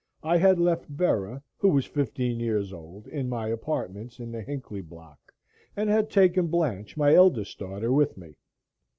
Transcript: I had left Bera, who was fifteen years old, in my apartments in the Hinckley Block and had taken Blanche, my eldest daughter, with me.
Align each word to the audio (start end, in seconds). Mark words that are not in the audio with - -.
I 0.23 0.37
had 0.37 0.57
left 0.59 0.89
Bera, 0.97 1.43
who 1.59 1.69
was 1.69 1.85
fifteen 1.85 2.39
years 2.39 2.73
old, 2.73 3.07
in 3.09 3.29
my 3.29 3.49
apartments 3.49 4.17
in 4.19 4.31
the 4.31 4.41
Hinckley 4.41 4.81
Block 4.81 5.19
and 5.77 5.91
had 5.91 6.09
taken 6.09 6.47
Blanche, 6.47 6.97
my 6.97 7.13
eldest 7.13 7.59
daughter, 7.59 7.93
with 7.93 8.17
me. 8.17 8.33